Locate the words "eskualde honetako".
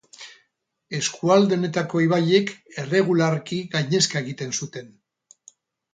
0.99-2.01